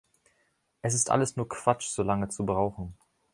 [0.81, 2.97] Es ist alles nur Quatsch, so lange zu brauchen.